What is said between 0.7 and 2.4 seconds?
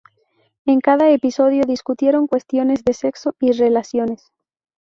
cada episodio discutieron